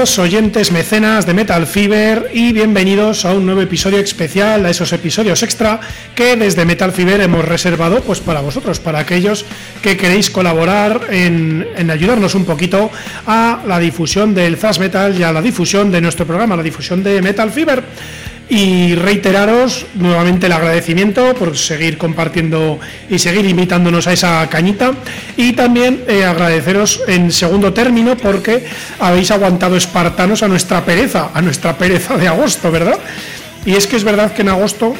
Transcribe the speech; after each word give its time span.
Oyentes 0.00 0.72
mecenas 0.72 1.26
de 1.26 1.34
Metal 1.34 1.66
Fever 1.66 2.30
y 2.32 2.54
bienvenidos 2.54 3.26
a 3.26 3.34
un 3.34 3.44
nuevo 3.44 3.60
episodio 3.60 3.98
especial, 3.98 4.64
a 4.64 4.70
esos 4.70 4.94
episodios 4.94 5.42
extra 5.42 5.78
que 6.14 6.36
desde 6.36 6.64
Metal 6.64 6.90
Fever 6.90 7.20
hemos 7.20 7.44
reservado 7.44 8.00
pues 8.00 8.18
para 8.20 8.40
vosotros, 8.40 8.80
para 8.80 9.00
aquellos 9.00 9.44
que 9.82 9.98
queréis 9.98 10.30
colaborar 10.30 11.02
en, 11.10 11.68
en 11.76 11.90
ayudarnos 11.90 12.34
un 12.34 12.46
poquito 12.46 12.90
a 13.26 13.62
la 13.66 13.78
difusión 13.78 14.34
del 14.34 14.56
Thrash 14.56 14.78
Metal 14.78 15.14
y 15.18 15.22
a 15.22 15.34
la 15.34 15.42
difusión 15.42 15.92
de 15.92 16.00
nuestro 16.00 16.26
programa, 16.26 16.56
la 16.56 16.62
difusión 16.62 17.02
de 17.02 17.20
Metal 17.20 17.50
Fever 17.50 17.84
y 18.50 18.96
reiteraros 18.96 19.86
nuevamente 19.94 20.46
el 20.46 20.52
agradecimiento 20.52 21.34
por 21.34 21.56
seguir 21.56 21.96
compartiendo 21.96 22.80
y 23.08 23.20
seguir 23.20 23.46
invitándonos 23.46 24.08
a 24.08 24.12
esa 24.12 24.46
cañita 24.50 24.92
y 25.36 25.52
también 25.52 26.02
eh, 26.08 26.24
agradeceros 26.24 27.00
en 27.06 27.30
segundo 27.30 27.72
término 27.72 28.16
porque 28.16 28.66
habéis 28.98 29.30
aguantado 29.30 29.76
espartanos 29.76 30.42
a 30.42 30.48
nuestra 30.48 30.84
pereza, 30.84 31.30
a 31.32 31.40
nuestra 31.40 31.78
pereza 31.78 32.16
de 32.16 32.26
agosto, 32.26 32.72
¿verdad? 32.72 32.98
Y 33.64 33.76
es 33.76 33.86
que 33.86 33.96
es 33.96 34.04
verdad 34.04 34.32
que 34.32 34.42
en 34.42 34.48
agosto 34.48 34.94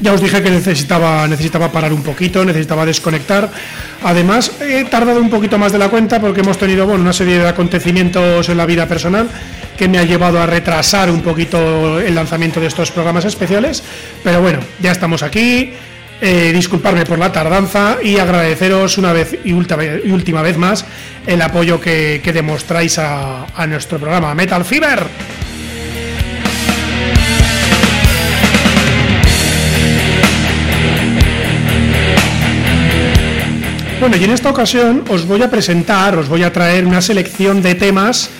ya 0.00 0.12
os 0.12 0.20
dije 0.20 0.42
que 0.42 0.50
necesitaba, 0.50 1.26
necesitaba 1.26 1.72
parar 1.72 1.92
un 1.92 2.02
poquito, 2.02 2.44
necesitaba 2.44 2.86
desconectar. 2.86 3.50
Además, 4.04 4.52
he 4.60 4.84
tardado 4.84 5.20
un 5.20 5.30
poquito 5.30 5.58
más 5.58 5.72
de 5.72 5.78
la 5.78 5.88
cuenta 5.88 6.20
porque 6.20 6.40
hemos 6.40 6.58
tenido 6.58 6.86
bueno, 6.86 7.02
una 7.02 7.12
serie 7.12 7.38
de 7.38 7.48
acontecimientos 7.48 8.48
en 8.48 8.56
la 8.56 8.66
vida 8.66 8.86
personal 8.86 9.28
que 9.76 9.88
me 9.88 9.98
ha 9.98 10.04
llevado 10.04 10.40
a 10.40 10.46
retrasar 10.46 11.10
un 11.10 11.22
poquito 11.22 12.00
el 12.00 12.14
lanzamiento 12.14 12.60
de 12.60 12.66
estos 12.66 12.90
programas 12.90 13.24
especiales. 13.24 13.82
Pero 14.22 14.40
bueno, 14.40 14.60
ya 14.80 14.92
estamos 14.92 15.22
aquí. 15.22 15.72
Eh, 16.20 16.50
disculparme 16.52 17.06
por 17.06 17.16
la 17.16 17.30
tardanza 17.30 17.98
y 18.02 18.18
agradeceros 18.18 18.98
una 18.98 19.12
vez 19.12 19.38
y 19.44 19.52
última, 19.52 20.42
vez 20.42 20.58
más 20.58 20.84
el 21.24 21.40
apoyo 21.40 21.80
que, 21.80 22.20
demostráis 22.34 22.98
a, 22.98 23.46
a 23.54 23.66
nuestro 23.68 23.98
programa 24.00 24.34
Metal 24.34 24.64
Fever. 24.64 25.37
Bueno, 34.08 34.22
y 34.22 34.24
en 34.24 34.32
esta 34.32 34.48
ocasión 34.48 35.04
os 35.10 35.26
voy 35.26 35.42
a 35.42 35.50
presentar, 35.50 36.16
os 36.16 36.30
voy 36.30 36.42
a 36.42 36.50
traer 36.50 36.86
una 36.86 37.02
selección 37.02 37.60
de 37.60 37.74
temas 37.74 38.30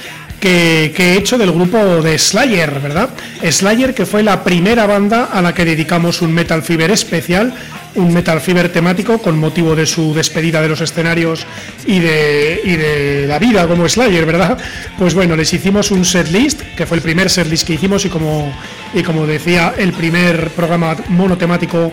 que, 0.41 0.95
he 0.97 1.19
hecho 1.19 1.37
del 1.37 1.53
grupo 1.53 1.77
de 2.01 2.19
Slayer, 2.19 2.81
¿verdad? 2.81 3.11
Slayer, 3.43 3.95
que 3.95 4.07
fue 4.07 4.23
la 4.23 4.43
primera 4.43 4.87
banda 4.87 5.29
a 5.31 5.43
la 5.43 5.53
que 5.53 5.67
dedicamos 5.67 6.23
un 6.23 6.33
Metal 6.33 6.63
Fever 6.63 6.91
especial, 6.91 7.53
un 7.99 8.15
Metal 8.15 8.41
Fever 8.41 8.73
temático 8.73 9.19
con 9.19 9.39
motivo 9.39 9.75
de 9.75 9.85
su 9.85 10.15
despedida 10.15 10.63
de 10.63 10.69
los 10.69 10.81
escenarios 10.81 11.45
y 11.87 11.99
de, 11.99 12.61
y 12.65 12.77
de 12.77 13.27
la 13.27 13.39
vida 13.39 13.67
como 13.67 13.89
Slayer, 13.89 14.25
¿verdad? 14.25 14.57
Pues 14.97 15.15
bueno, 15.15 15.37
les 15.37 15.53
hicimos 15.53 15.91
un 15.91 16.05
setlist, 16.05 16.63
que 16.77 16.87
fue 16.87 16.97
el 16.97 17.03
primer 17.03 17.29
setlist 17.29 17.67
que 17.67 17.75
hicimos 17.75 18.05
y 18.05 18.09
como, 18.09 18.53
y 18.95 19.03
como 19.03 19.27
decía, 19.27 19.75
el 19.77 19.93
primer 19.93 20.51
programa 20.51 20.97
monotemático 21.09 21.93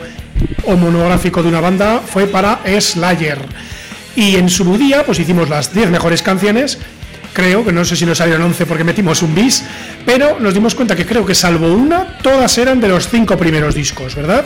o 0.66 0.76
monográfico 0.76 1.42
de 1.42 1.50
una 1.50 1.62
banda 1.62 2.02
fue 2.06 2.28
para 2.28 2.60
Slayer. 2.80 3.40
Y 4.16 4.36
en 4.36 4.50
su 4.50 4.78
día, 4.78 5.06
pues 5.06 5.20
hicimos 5.20 5.50
las 5.50 5.74
10 5.74 5.90
mejores 5.90 6.22
canciones. 6.22 6.78
Creo 7.34 7.66
que 7.66 7.74
no 7.74 7.84
sé 7.84 7.98
si 7.98 8.06
nos 8.06 8.20
salieron 8.20 8.44
11 8.44 8.66
porque 8.66 8.86
metimos 8.86 9.22
un 9.22 9.36
bis, 9.36 9.66
pero 10.06 10.40
nos 10.40 10.54
dimos 10.54 10.74
cuenta 10.74 10.96
que 10.96 11.06
creo 11.06 11.26
que 11.26 11.36
salvo 11.36 11.74
una, 11.74 12.18
todas 12.20 12.58
eran 12.58 12.80
de 12.80 12.88
los 12.88 13.10
cinco 13.10 13.38
primeros 13.38 13.76
discos, 13.76 14.16
¿verdad? 14.16 14.46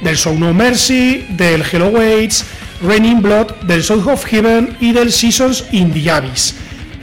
Del 0.00 0.16
Show 0.16 0.38
No 0.38 0.54
Mercy, 0.54 1.26
del 1.30 1.62
Hello 1.62 1.88
Waits, 1.88 2.44
Raining 2.82 3.20
Blood, 3.20 3.52
del 3.62 3.82
Soul 3.82 4.08
of 4.08 4.24
Heaven 4.24 4.76
y 4.80 4.92
del 4.92 5.12
Seasons 5.12 5.64
in 5.72 5.92
the 5.92 6.10
Abyss. 6.10 6.54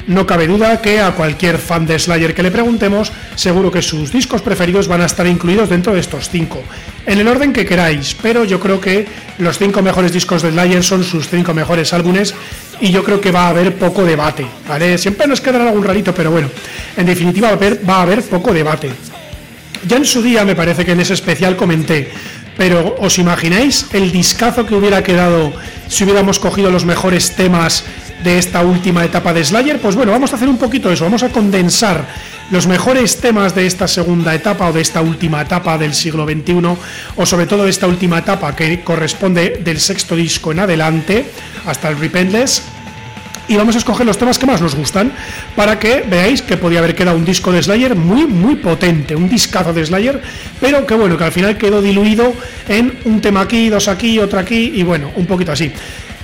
No 0.08 0.26
cabe 0.26 0.48
duda 0.48 0.82
que 0.82 1.02
a 1.02 1.12
cualquier 1.12 1.58
fan 1.58 1.86
de 1.86 2.00
Slayer 2.00 2.34
que 2.34 2.42
le 2.42 2.50
preguntemos, 2.50 3.12
seguro 3.36 3.70
que 3.70 3.82
sus 3.82 4.12
discos 4.12 4.42
preferidos 4.42 4.88
van 4.88 5.02
a 5.02 5.06
estar 5.06 5.28
incluidos 5.28 5.70
dentro 5.70 5.94
de 5.94 6.00
estos 6.00 6.30
cinco, 6.30 6.64
en 7.06 7.20
el 7.20 7.28
orden 7.28 7.52
que 7.52 7.66
queráis, 7.66 8.16
pero 8.22 8.46
yo 8.46 8.58
creo 8.58 8.80
que 8.80 9.06
los 9.38 9.58
cinco 9.58 9.82
mejores 9.82 10.14
discos 10.14 10.42
de 10.42 10.52
Slayer 10.52 10.82
son 10.82 11.04
sus 11.04 11.28
cinco 11.28 11.54
mejores 11.54 11.92
álbumes 11.92 12.34
y 12.80 12.92
yo 12.92 13.04
creo 13.04 13.20
que 13.20 13.32
va 13.32 13.48
a 13.48 13.50
haber 13.50 13.76
poco 13.76 14.06
debate, 14.06 14.48
¿vale? 14.66 14.98
Siempre 14.98 15.28
nos 15.28 15.42
quedará 15.42 15.66
algún 15.68 15.84
rarito, 15.84 16.16
pero 16.16 16.32
bueno, 16.32 16.50
en 16.96 17.06
definitiva 17.06 17.58
va 17.88 17.98
a 17.98 18.02
haber 18.04 18.22
poco 18.24 18.54
debate. 18.54 18.90
Ya 19.86 19.98
en 19.98 20.06
su 20.06 20.22
día 20.22 20.46
me 20.46 20.56
parece 20.56 20.86
que 20.86 20.94
en 20.94 21.02
ese 21.02 21.14
especial 21.14 21.56
comenté, 21.56 22.12
pero 22.58 22.96
¿os 23.00 23.18
imagináis 23.20 23.86
el 23.94 24.12
discazo 24.12 24.66
que 24.66 24.76
hubiera 24.76 25.04
quedado 25.04 25.54
si 25.88 26.04
hubiéramos 26.04 26.40
cogido 26.40 26.70
los 26.70 26.86
mejores 26.86 27.36
temas 27.36 27.86
de 28.24 28.38
esta 28.40 28.64
última 28.64 29.06
etapa 29.06 29.34
de 29.34 29.46
Slayer, 29.46 29.80
pues 29.80 29.96
bueno, 29.96 30.12
vamos 30.12 30.34
a 30.34 30.36
hacer 30.36 30.50
un 30.50 30.58
poquito 30.58 30.92
eso, 30.92 31.04
vamos 31.04 31.24
a 31.24 31.30
condensar 31.30 32.06
los 32.50 32.66
mejores 32.66 33.18
temas 33.18 33.54
de 33.54 33.68
esta 33.68 33.88
segunda 33.88 34.34
etapa 34.34 34.68
o 34.68 34.74
de 34.74 34.82
esta 34.82 35.02
última 35.02 35.42
etapa 35.42 35.78
del 35.78 35.94
siglo 35.94 36.26
XXI, 36.26 36.78
o 37.16 37.26
sobre 37.26 37.46
todo 37.46 37.66
de 37.66 37.70
esta 37.70 37.88
última 37.88 38.20
etapa 38.20 38.56
que 38.56 38.82
corresponde 38.84 39.62
del 39.64 39.80
sexto 39.80 40.16
disco 40.16 40.52
en 40.52 40.60
adelante 40.60 41.30
hasta 41.66 41.90
el 41.90 42.00
Repentless. 42.00 42.77
Y 43.48 43.56
vamos 43.56 43.76
a 43.76 43.78
escoger 43.78 44.06
los 44.06 44.18
temas 44.18 44.38
que 44.38 44.46
más 44.46 44.62
nos 44.62 44.76
gustan 44.76 45.12
para 45.56 45.80
que 45.80 46.04
veáis 46.10 46.42
que 46.42 46.58
podía 46.58 46.80
haber 46.80 46.96
quedado 46.96 47.18
un 47.18 47.24
disco 47.24 47.52
de 47.52 47.64
Slayer 47.64 47.96
muy, 47.96 48.26
muy 48.28 48.56
potente, 48.56 49.16
un 49.16 49.30
discazo 49.30 49.72
de 49.72 49.86
Slayer, 49.86 50.22
pero 50.60 50.86
que 50.86 50.96
bueno, 50.96 51.18
que 51.18 51.24
al 51.24 51.32
final 51.32 51.58
quedó 51.58 51.82
diluido 51.82 52.34
en 52.68 52.98
un 53.06 53.22
tema 53.22 53.42
aquí, 53.42 53.70
dos 53.70 53.88
aquí, 53.88 54.20
otro 54.20 54.40
aquí, 54.40 54.74
y 54.76 54.84
bueno, 54.84 55.12
un 55.16 55.26
poquito 55.26 55.54
así. 55.54 55.72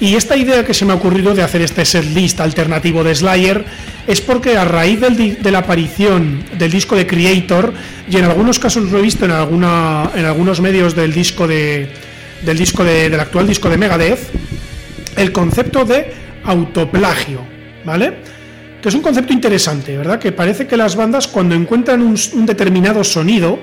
Y 0.02 0.16
esta 0.16 0.36
idea 0.36 0.66
que 0.66 0.74
se 0.74 0.84
me 0.84 0.92
ha 0.92 0.96
ocurrido 0.96 1.34
de 1.34 1.44
hacer 1.44 1.62
este 1.62 1.86
setlist 1.86 2.42
alternativo 2.42 3.06
de 3.06 3.16
Slayer 3.16 3.64
es 4.06 4.20
porque 4.20 4.58
a 4.58 4.66
raíz 4.66 5.00
de 5.00 5.52
la 5.52 5.60
aparición 5.60 6.44
del 6.58 6.72
disco 6.72 6.98
de 6.98 7.08
Creator, 7.08 7.74
y 8.10 8.18
en 8.18 8.26
algunos 8.26 8.60
casos 8.60 8.92
lo 8.92 9.00
he 9.00 9.02
visto 9.02 9.24
en, 9.24 9.32
alguna, 9.32 10.12
en 10.14 10.26
algunos 10.26 10.60
medios 10.60 10.94
del 10.94 11.14
disco 11.14 11.48
de, 11.48 11.88
del 12.42 12.58
disco 12.58 12.84
del 12.84 13.18
actual 13.18 13.48
disco 13.48 13.70
de 13.70 13.78
Megadeth, 13.78 14.20
el 15.16 15.32
concepto 15.32 15.86
de 15.86 16.23
autoplagio, 16.44 17.40
¿vale? 17.86 18.14
Que 18.82 18.90
es 18.90 18.96
un 18.96 19.02
concepto 19.02 19.34
interesante, 19.34 19.98
¿verdad? 19.98 20.20
Que 20.20 20.32
parece 20.32 20.68
que 20.68 20.78
las 20.78 20.96
bandas 20.96 21.28
cuando 21.28 21.56
encuentran 21.56 22.02
un 22.02 22.46
determinado 22.46 23.04
sonido, 23.04 23.60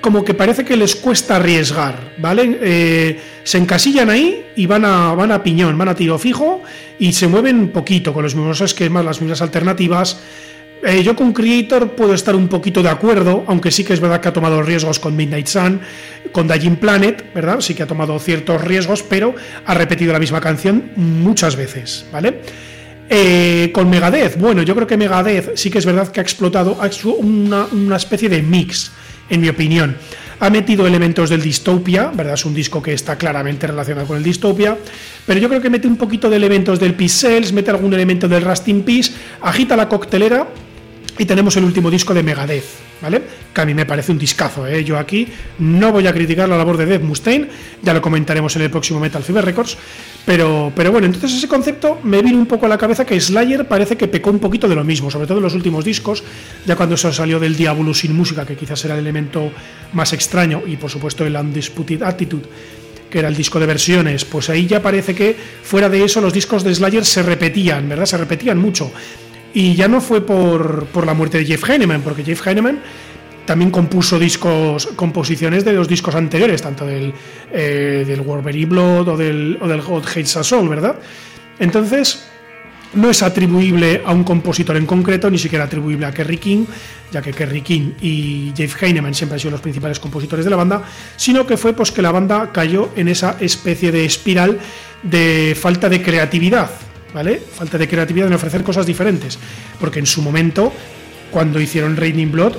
como 0.00 0.24
que 0.24 0.34
parece 0.34 0.64
que 0.64 0.76
les 0.76 0.94
cuesta 0.96 1.36
arriesgar, 1.36 2.14
¿vale? 2.18 2.58
Eh, 2.62 3.20
se 3.42 3.58
encasillan 3.58 4.10
ahí 4.10 4.46
y 4.56 4.66
van 4.66 4.84
a, 4.84 5.14
van 5.14 5.32
a 5.32 5.42
piñón, 5.42 5.76
van 5.76 5.88
a 5.88 5.94
tiro 5.94 6.18
fijo 6.18 6.62
y 6.98 7.12
se 7.12 7.26
mueven 7.26 7.70
poquito 7.70 8.12
con 8.12 8.22
los 8.22 8.34
mismos 8.34 8.60
esquemas, 8.60 9.04
las 9.04 9.20
mismas 9.20 9.42
alternativas. 9.42 10.20
Eh, 10.82 11.02
yo 11.02 11.16
con 11.16 11.32
Creator 11.32 11.92
puedo 11.92 12.14
estar 12.14 12.36
un 12.36 12.46
poquito 12.46 12.82
de 12.82 12.88
acuerdo, 12.88 13.44
aunque 13.48 13.70
sí 13.70 13.82
que 13.82 13.94
es 13.94 14.00
verdad 14.00 14.20
que 14.20 14.28
ha 14.28 14.32
tomado 14.32 14.62
riesgos 14.62 15.00
con 15.00 15.16
Midnight 15.16 15.48
Sun, 15.48 15.80
con 16.30 16.46
Dying 16.46 16.76
Planet, 16.76 17.32
¿verdad? 17.34 17.60
Sí 17.60 17.74
que 17.74 17.82
ha 17.82 17.86
tomado 17.86 18.18
ciertos 18.20 18.62
riesgos, 18.62 19.02
pero 19.02 19.34
ha 19.66 19.74
repetido 19.74 20.12
la 20.12 20.20
misma 20.20 20.40
canción 20.40 20.92
muchas 20.96 21.56
veces, 21.56 22.06
¿vale? 22.12 22.42
Eh, 23.10 23.70
con 23.72 23.90
Megadeth, 23.90 24.38
bueno, 24.38 24.62
yo 24.62 24.74
creo 24.74 24.86
que 24.86 24.96
Megadeth 24.96 25.56
sí 25.56 25.70
que 25.70 25.78
es 25.78 25.86
verdad 25.86 26.08
que 26.08 26.20
ha 26.20 26.22
explotado 26.22 26.78
una, 27.18 27.66
una 27.72 27.96
especie 27.96 28.28
de 28.28 28.42
mix 28.42 28.92
en 29.30 29.40
mi 29.40 29.48
opinión. 29.48 29.96
Ha 30.40 30.50
metido 30.50 30.86
elementos 30.86 31.30
del 31.30 31.42
Dystopia, 31.42 32.12
¿verdad? 32.14 32.34
Es 32.34 32.44
un 32.44 32.54
disco 32.54 32.80
que 32.80 32.92
está 32.92 33.16
claramente 33.16 33.66
relacionado 33.66 34.06
con 34.06 34.18
el 34.18 34.22
Dystopia, 34.22 34.76
pero 35.26 35.40
yo 35.40 35.48
creo 35.48 35.60
que 35.60 35.70
mete 35.70 35.88
un 35.88 35.96
poquito 35.96 36.30
de 36.30 36.36
elementos 36.36 36.78
del 36.78 36.94
Pixels, 36.94 37.52
mete 37.52 37.70
algún 37.70 37.92
elemento 37.92 38.28
del 38.28 38.42
Rusting 38.42 38.82
Peace, 38.82 39.12
agita 39.40 39.74
la 39.74 39.88
coctelera 39.88 40.46
y 41.18 41.24
tenemos 41.24 41.56
el 41.56 41.64
último 41.64 41.90
disco 41.90 42.14
de 42.14 42.22
Megadeth, 42.22 42.64
¿vale? 43.02 43.22
Que 43.52 43.60
a 43.60 43.64
mí 43.64 43.74
me 43.74 43.84
parece 43.84 44.12
un 44.12 44.18
discazo, 44.18 44.66
¿eh? 44.66 44.84
Yo 44.84 44.96
aquí 44.96 45.26
no 45.58 45.90
voy 45.90 46.06
a 46.06 46.12
criticar 46.12 46.48
la 46.48 46.56
labor 46.56 46.76
de 46.76 46.86
Dave 46.86 47.00
Mustaine, 47.00 47.48
ya 47.82 47.92
lo 47.92 48.00
comentaremos 48.00 48.54
en 48.56 48.62
el 48.62 48.70
próximo 48.70 49.00
Metal 49.00 49.22
Fever 49.22 49.44
Records, 49.44 49.76
pero, 50.24 50.72
pero 50.74 50.92
bueno, 50.92 51.06
entonces 51.06 51.32
ese 51.32 51.48
concepto 51.48 51.98
me 52.04 52.22
vino 52.22 52.38
un 52.38 52.46
poco 52.46 52.66
a 52.66 52.68
la 52.68 52.78
cabeza 52.78 53.04
que 53.04 53.20
Slayer 53.20 53.66
parece 53.66 53.96
que 53.96 54.06
pecó 54.06 54.30
un 54.30 54.38
poquito 54.38 54.68
de 54.68 54.76
lo 54.76 54.84
mismo, 54.84 55.10
sobre 55.10 55.26
todo 55.26 55.38
en 55.38 55.44
los 55.44 55.54
últimos 55.54 55.84
discos, 55.84 56.22
ya 56.64 56.76
cuando 56.76 56.96
se 56.96 57.12
salió 57.12 57.40
del 57.40 57.56
Diablo 57.56 57.92
sin 57.94 58.14
música, 58.16 58.46
que 58.46 58.54
quizás 58.54 58.84
era 58.84 58.94
el 58.94 59.00
elemento 59.00 59.50
más 59.92 60.12
extraño, 60.12 60.62
y 60.66 60.76
por 60.76 60.90
supuesto 60.90 61.26
el 61.26 61.34
Undisputed 61.34 62.02
Attitude, 62.02 62.44
que 63.10 63.18
era 63.18 63.28
el 63.28 63.36
disco 63.36 63.58
de 63.58 63.66
versiones, 63.66 64.24
pues 64.24 64.50
ahí 64.50 64.66
ya 64.66 64.82
parece 64.82 65.14
que 65.14 65.34
fuera 65.62 65.88
de 65.88 66.04
eso 66.04 66.20
los 66.20 66.32
discos 66.32 66.62
de 66.62 66.74
Slayer 66.74 67.04
se 67.04 67.22
repetían, 67.22 67.88
¿verdad? 67.88 68.04
Se 68.04 68.18
repetían 68.18 68.58
mucho. 68.58 68.92
Y 69.54 69.74
ya 69.74 69.88
no 69.88 70.00
fue 70.00 70.20
por, 70.20 70.86
por 70.86 71.06
la 71.06 71.14
muerte 71.14 71.38
de 71.38 71.44
Jeff 71.44 71.68
Heinemann, 71.68 72.02
porque 72.02 72.22
Jeff 72.22 72.46
Heinemann 72.46 72.80
también 73.48 73.70
compuso 73.70 74.18
discos, 74.18 74.88
composiciones 74.94 75.64
de 75.64 75.72
los 75.72 75.88
discos 75.88 76.14
anteriores, 76.14 76.60
tanto 76.60 76.84
del, 76.84 77.14
eh, 77.50 78.04
del 78.06 78.20
Wolverine 78.20 78.66
Blood 78.66 79.08
o 79.08 79.16
del, 79.16 79.58
o 79.60 79.66
del 79.66 79.80
God 79.80 80.04
Hates 80.06 80.36
a 80.36 80.44
Soul, 80.44 80.68
¿verdad? 80.68 80.96
Entonces, 81.58 82.28
no 82.94 83.10
es 83.10 83.22
atribuible 83.22 84.02
a 84.04 84.12
un 84.12 84.24
compositor 84.24 84.76
en 84.76 84.86
concreto, 84.86 85.30
ni 85.30 85.38
siquiera 85.38 85.64
atribuible 85.64 86.06
a 86.06 86.12
Kerry 86.12 86.38
King, 86.38 86.66
ya 87.10 87.22
que 87.22 87.32
Kerry 87.32 87.62
King 87.62 87.92
y 88.00 88.52
Jeff 88.56 88.82
Heinemann 88.82 89.14
siempre 89.14 89.36
han 89.36 89.40
sido 89.40 89.52
los 89.52 89.60
principales 89.60 89.98
compositores 89.98 90.44
de 90.44 90.50
la 90.50 90.56
banda, 90.56 90.82
sino 91.16 91.46
que 91.46 91.56
fue 91.56 91.72
pues 91.72 91.90
que 91.90 92.02
la 92.02 92.12
banda 92.12 92.50
cayó 92.52 92.90
en 92.96 93.08
esa 93.08 93.36
especie 93.40 93.92
de 93.92 94.04
espiral 94.04 94.58
de 95.02 95.56
falta 95.58 95.88
de 95.88 96.02
creatividad, 96.02 96.70
¿vale? 97.14 97.40
Falta 97.40 97.78
de 97.78 97.88
creatividad 97.88 98.28
en 98.28 98.34
ofrecer 98.34 98.62
cosas 98.62 98.86
diferentes. 98.86 99.38
Porque 99.80 99.98
en 99.98 100.06
su 100.06 100.22
momento, 100.22 100.72
cuando 101.30 101.60
hicieron 101.60 101.96
Raining 101.96 102.32
Blood, 102.32 102.54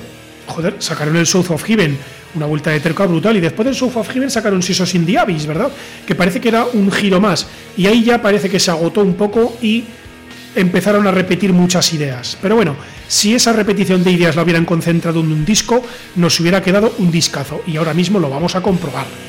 joder, 0.47 0.75
sacaron 0.79 1.15
el 1.15 1.27
South 1.27 1.49
of 1.49 1.63
Heaven, 1.63 1.97
una 2.35 2.45
vuelta 2.45 2.71
de 2.71 2.79
terca 2.79 3.05
brutal, 3.05 3.37
y 3.37 3.39
después 3.39 3.65
del 3.65 3.75
South 3.75 3.95
of 3.95 4.09
Heaven 4.09 4.29
sacaron 4.29 4.61
Sisos 4.61 4.93
in 4.95 5.05
the 5.05 5.17
Abyss, 5.17 5.45
¿verdad? 5.45 5.71
Que 6.05 6.15
parece 6.15 6.39
que 6.39 6.49
era 6.49 6.65
un 6.65 6.91
giro 6.91 7.19
más. 7.19 7.47
Y 7.77 7.87
ahí 7.87 8.03
ya 8.03 8.21
parece 8.21 8.49
que 8.49 8.59
se 8.59 8.71
agotó 8.71 9.01
un 9.01 9.15
poco 9.15 9.57
y 9.61 9.83
empezaron 10.55 11.05
a 11.07 11.11
repetir 11.11 11.53
muchas 11.53 11.93
ideas. 11.93 12.37
Pero 12.41 12.55
bueno, 12.55 12.75
si 13.07 13.33
esa 13.33 13.53
repetición 13.53 14.03
de 14.03 14.11
ideas 14.11 14.35
la 14.35 14.43
hubieran 14.43 14.65
concentrado 14.65 15.19
en 15.21 15.31
un 15.31 15.45
disco, 15.45 15.83
nos 16.15 16.39
hubiera 16.39 16.61
quedado 16.61 16.93
un 16.97 17.11
discazo. 17.11 17.61
Y 17.65 17.77
ahora 17.77 17.93
mismo 17.93 18.19
lo 18.19 18.29
vamos 18.29 18.55
a 18.55 18.61
comprobar. 18.61 19.28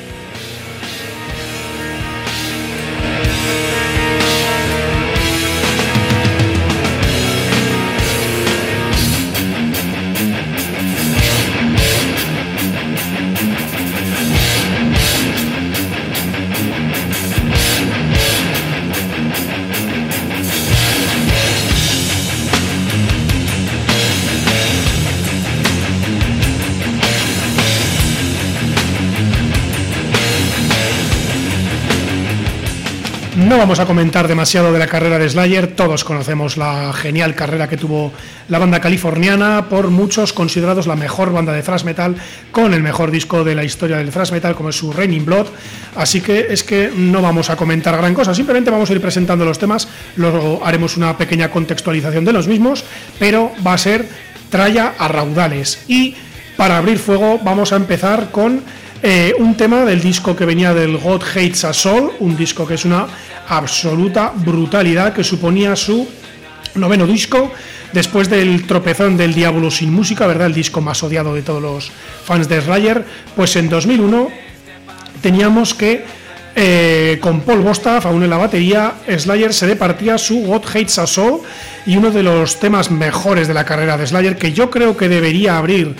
Vamos 33.61 33.79
a 33.79 33.85
comentar 33.85 34.27
demasiado 34.27 34.73
de 34.73 34.79
la 34.79 34.87
carrera 34.87 35.19
de 35.19 35.29
Slayer, 35.29 35.75
todos 35.75 36.03
conocemos 36.03 36.57
la 36.57 36.91
genial 36.93 37.35
carrera 37.35 37.69
que 37.69 37.77
tuvo 37.77 38.11
la 38.49 38.57
banda 38.57 38.79
californiana, 38.79 39.69
por 39.69 39.91
muchos 39.91 40.33
considerados 40.33 40.87
la 40.87 40.95
mejor 40.95 41.31
banda 41.31 41.53
de 41.53 41.61
thrash 41.61 41.83
metal, 41.83 42.15
con 42.51 42.73
el 42.73 42.81
mejor 42.81 43.11
disco 43.11 43.43
de 43.43 43.53
la 43.53 43.63
historia 43.63 43.97
del 43.97 44.09
thrash 44.09 44.31
metal 44.31 44.55
como 44.55 44.69
es 44.69 44.77
su 44.77 44.91
Raining 44.91 45.25
Blood, 45.25 45.45
así 45.95 46.21
que 46.21 46.47
es 46.49 46.63
que 46.63 46.91
no 46.95 47.21
vamos 47.21 47.51
a 47.51 47.55
comentar 47.55 47.95
gran 47.95 48.15
cosa, 48.15 48.33
simplemente 48.33 48.71
vamos 48.71 48.89
a 48.89 48.93
ir 48.93 49.01
presentando 49.01 49.45
los 49.45 49.59
temas, 49.59 49.87
luego 50.15 50.61
haremos 50.65 50.97
una 50.97 51.15
pequeña 51.15 51.51
contextualización 51.51 52.25
de 52.25 52.33
los 52.33 52.47
mismos, 52.47 52.83
pero 53.19 53.51
va 53.65 53.73
a 53.75 53.77
ser 53.77 54.07
tralla 54.49 54.95
a 54.97 55.07
raudales. 55.07 55.83
Y 55.87 56.15
para 56.57 56.79
abrir 56.79 56.97
fuego 56.97 57.39
vamos 57.43 57.73
a 57.73 57.75
empezar 57.75 58.31
con 58.31 58.63
eh, 59.03 59.33
un 59.39 59.55
tema 59.55 59.83
del 59.83 59.99
disco 59.99 60.35
que 60.35 60.45
venía 60.45 60.73
del 60.73 60.97
God 60.97 61.23
Hates 61.23 61.65
a 61.65 61.73
Soul, 61.73 62.11
un 62.19 62.37
disco 62.37 62.67
que 62.67 62.75
es 62.75 62.85
una 62.85 63.07
absoluta 63.47 64.31
brutalidad 64.35 65.13
que 65.13 65.23
suponía 65.23 65.75
su 65.75 66.07
noveno 66.75 67.07
disco 67.07 67.51
después 67.93 68.29
del 68.29 68.65
tropezón 68.67 69.17
del 69.17 69.33
Diablo 69.33 69.71
sin 69.71 69.91
música, 69.91 70.27
¿verdad? 70.27 70.47
El 70.47 70.53
disco 70.53 70.81
más 70.81 71.01
odiado 71.03 71.33
de 71.33 71.41
todos 71.41 71.61
los 71.61 71.91
fans 72.25 72.47
de 72.47 72.61
Slayer, 72.61 73.03
pues 73.35 73.55
en 73.55 73.69
2001 73.69 74.29
teníamos 75.21 75.73
que 75.73 76.05
eh, 76.55 77.17
con 77.21 77.41
Paul 77.41 77.61
Bostaff 77.61 78.05
aún 78.05 78.23
en 78.23 78.29
la 78.29 78.37
batería, 78.37 78.93
Slayer 79.07 79.53
se 79.53 79.67
departía 79.67 80.17
su 80.17 80.41
God 80.41 80.65
Hates 80.67 80.99
a 80.99 81.07
Soul 81.07 81.41
y 81.85 81.97
uno 81.97 82.11
de 82.11 82.23
los 82.23 82.59
temas 82.59 82.91
mejores 82.91 83.47
de 83.47 83.53
la 83.53 83.65
carrera 83.65 83.97
de 83.97 84.05
Slayer 84.05 84.37
que 84.37 84.51
yo 84.51 84.69
creo 84.69 84.95
que 84.95 85.09
debería 85.09 85.57
abrir 85.57 85.95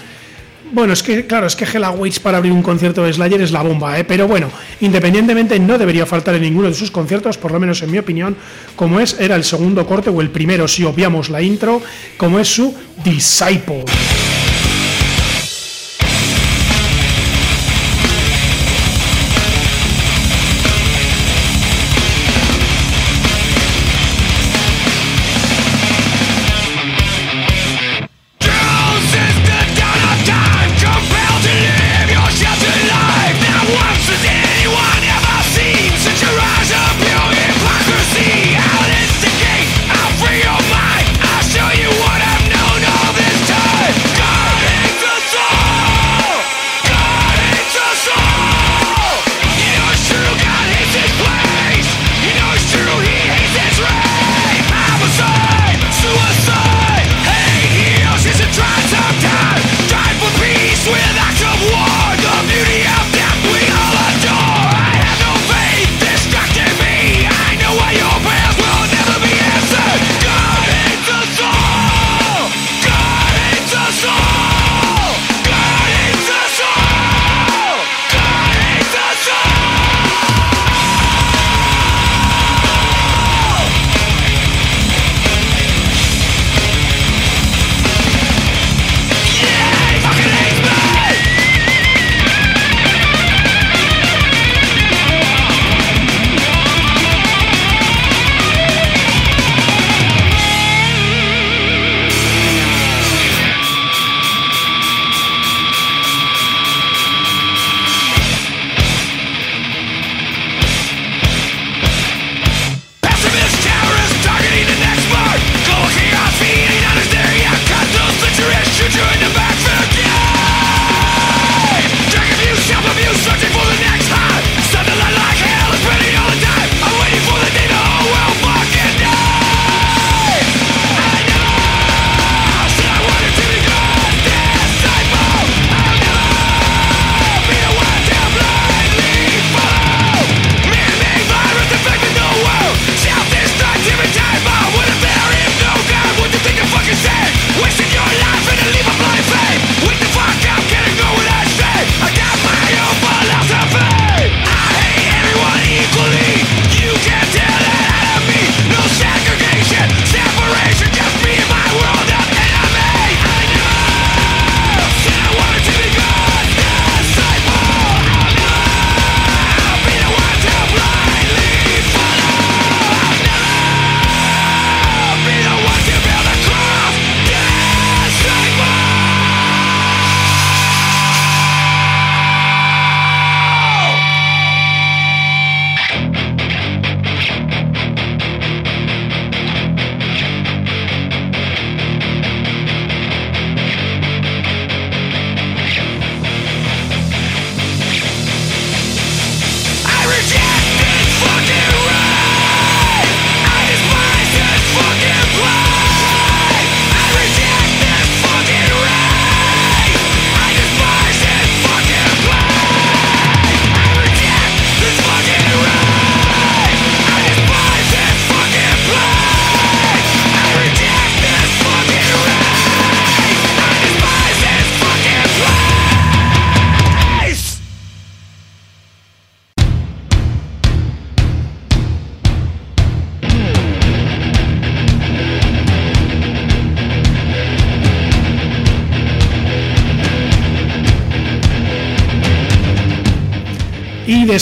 bueno, 0.71 0.93
es 0.93 1.03
que, 1.03 1.25
claro, 1.25 1.47
es 1.47 1.55
que 1.55 1.65
Hella 1.65 1.91
Waits 1.91 2.19
para 2.19 2.37
abrir 2.37 2.53
un 2.53 2.63
concierto 2.63 3.03
de 3.03 3.13
Slayer 3.13 3.41
es 3.41 3.51
la 3.51 3.61
bomba, 3.61 3.97
¿eh? 3.99 4.03
Pero 4.03 4.27
bueno, 4.27 4.49
independientemente 4.79 5.59
no 5.59 5.77
debería 5.77 6.05
faltar 6.05 6.35
en 6.35 6.43
ninguno 6.43 6.69
de 6.69 6.73
sus 6.73 6.91
conciertos, 6.91 7.37
por 7.37 7.51
lo 7.51 7.59
menos 7.59 7.81
en 7.81 7.91
mi 7.91 7.97
opinión, 7.97 8.35
como 8.75 8.99
es, 8.99 9.19
era 9.19 9.35
el 9.35 9.43
segundo 9.43 9.85
corte 9.85 10.09
o 10.09 10.21
el 10.21 10.29
primero, 10.29 10.67
si 10.67 10.83
obviamos 10.83 11.29
la 11.29 11.41
intro, 11.41 11.81
como 12.17 12.39
es 12.39 12.47
su 12.47 12.73
Disciple. 13.03 13.85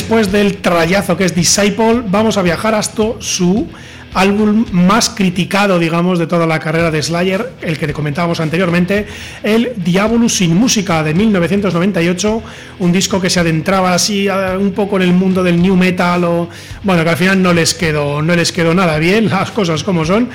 Después 0.10 0.32
del 0.32 0.58
trayazo 0.58 1.16
que 1.16 1.26
es 1.26 1.36
Disciple, 1.36 2.02
vamos 2.08 2.36
a 2.36 2.42
viajar 2.42 2.74
hasta 2.74 3.04
su 3.20 3.68
álbum 4.16 4.66
más 4.72 5.08
criticado, 5.12 5.78
digamos, 5.78 6.18
de 6.18 6.26
toda 6.26 6.48
la 6.48 6.60
carrera 6.60 6.90
de 6.90 7.04
Slayer, 7.04 7.54
el 7.62 7.78
que 7.78 7.86
te 7.86 7.94
comentábamos 7.94 8.40
anteriormente, 8.40 9.06
el 9.44 9.74
Diabolus 9.76 10.38
sin 10.38 10.56
música 10.56 11.04
de 11.04 11.14
1998, 11.14 12.42
un 12.80 12.92
disco 12.92 13.22
que 13.22 13.30
se 13.30 13.40
adentraba 13.40 13.94
así 13.94 14.28
un 14.28 14.72
poco 14.72 14.96
en 14.96 15.04
el 15.04 15.14
mundo 15.14 15.44
del 15.44 15.62
new 15.62 15.76
metal 15.76 16.50
bueno, 16.82 17.04
que 17.04 17.10
al 17.12 17.18
final 17.18 17.44
no 17.44 17.54
les 17.54 17.76
quedó 17.76 18.24
no 18.24 18.36
les 18.36 18.52
quedó 18.52 18.74
nada 18.74 18.98
bien, 18.98 19.30
las 19.30 19.52
cosas 19.52 19.84
como 19.84 20.06
son. 20.06 20.30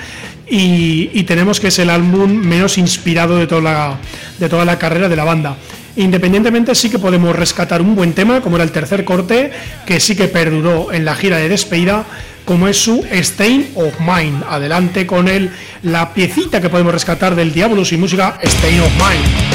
Y, 0.48 1.10
y 1.14 1.24
tenemos 1.24 1.58
que 1.58 1.66
es 1.66 1.78
el 1.80 1.90
álbum 1.90 2.30
menos 2.30 2.78
inspirado 2.78 3.38
de 3.38 3.48
toda 3.48 3.60
la, 3.60 3.96
de 4.38 4.48
toda 4.48 4.64
la 4.64 4.78
carrera 4.78 5.08
de 5.08 5.16
la 5.16 5.24
banda. 5.24 5.56
Independientemente 5.96 6.74
sí 6.74 6.90
que 6.90 6.98
podemos 6.98 7.36
rescatar 7.36 7.80
un 7.80 7.94
buen 7.94 8.12
tema, 8.12 8.40
como 8.40 8.56
era 8.56 8.64
el 8.64 8.72
tercer 8.72 9.04
corte, 9.04 9.52
que 9.86 10.00
sí 10.00 10.16
que 10.16 10.28
perduró 10.28 10.92
en 10.92 11.04
la 11.04 11.14
gira 11.14 11.38
de 11.38 11.48
despedida, 11.48 12.04
como 12.44 12.68
es 12.68 12.76
su 12.76 13.04
Stain 13.10 13.70
of 13.74 13.94
Mind. 14.00 14.42
Adelante 14.48 15.06
con 15.06 15.28
él, 15.28 15.50
la 15.82 16.12
piecita 16.12 16.60
que 16.60 16.68
podemos 16.68 16.92
rescatar 16.92 17.34
del 17.34 17.52
Diablo 17.52 17.82
y 17.90 17.96
música 17.96 18.38
Stain 18.42 18.80
of 18.80 18.92
Mind. 18.94 19.53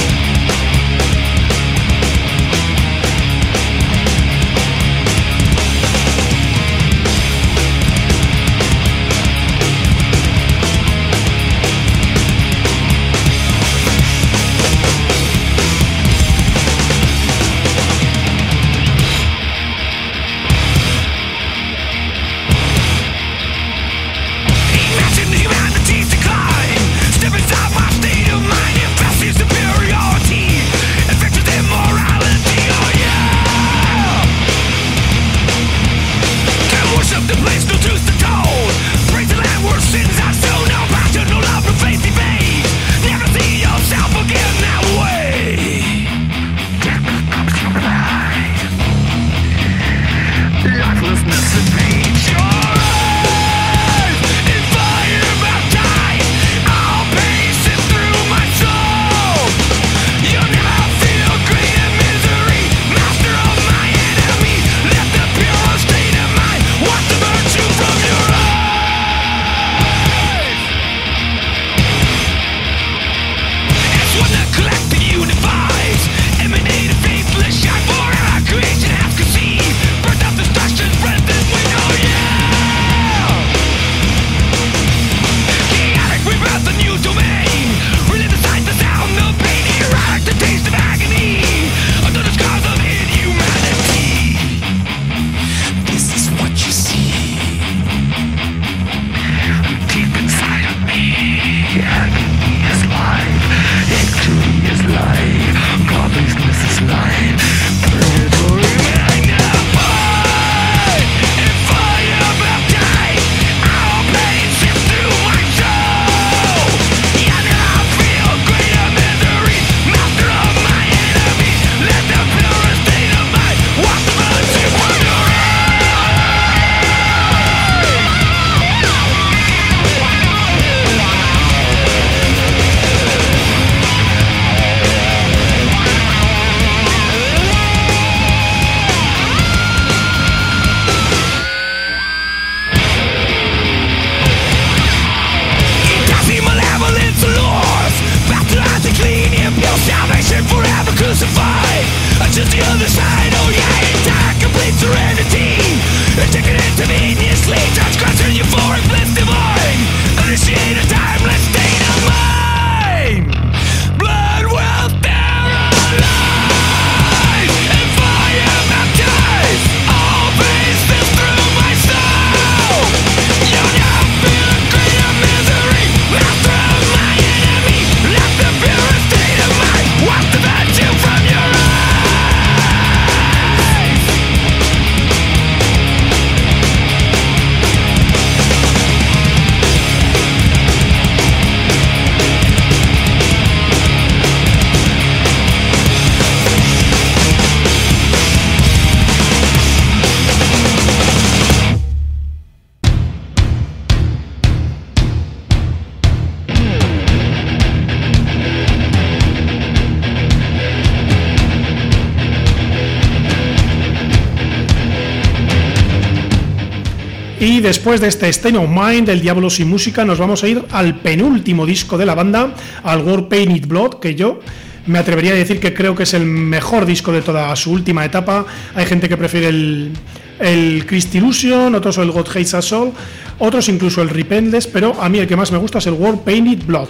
Y 217.59 217.61
después 217.61 217.99
de 217.99 218.07
este 218.07 218.29
Stain 218.29 218.55
of 218.55 218.69
Mind, 218.69 219.07
del 219.07 219.19
Diablo 219.19 219.49
sin 219.49 219.67
música, 219.67 220.05
nos 220.05 220.17
vamos 220.17 220.41
a 220.45 220.47
ir 220.47 220.63
al 220.71 220.95
penúltimo 221.01 221.65
disco 221.65 221.97
de 221.97 222.05
la 222.05 222.15
banda, 222.15 222.55
al 222.83 223.01
War 223.01 223.27
Painted 223.27 223.67
Blood, 223.67 223.95
que 223.95 224.15
yo 224.15 224.39
me 224.85 224.97
atrevería 224.97 225.33
a 225.33 225.35
decir 225.35 225.59
que 225.59 225.73
creo 225.73 225.93
que 225.93 226.03
es 226.03 226.13
el 226.13 226.23
mejor 226.23 226.85
disco 226.85 227.11
de 227.11 227.21
toda 227.21 227.53
su 227.57 227.73
última 227.73 228.05
etapa. 228.05 228.45
Hay 228.75 228.85
gente 228.85 229.09
que 229.09 229.17
prefiere 229.17 229.49
el, 229.49 229.91
el 230.39 230.85
Christ 230.85 231.15
Illusion, 231.15 231.75
otros 231.75 231.97
el 231.97 232.11
God 232.11 232.29
Hates 232.29 232.53
Us 232.53 232.71
All, 232.71 232.93
otros 233.39 233.67
incluso 233.67 234.01
el 234.01 234.07
Repentless, 234.07 234.65
pero 234.65 234.95
a 234.97 235.09
mí 235.09 235.19
el 235.19 235.27
que 235.27 235.35
más 235.35 235.51
me 235.51 235.57
gusta 235.57 235.79
es 235.79 235.87
el 235.87 235.95
War 235.95 236.17
Painted 236.23 236.65
Blood 236.65 236.87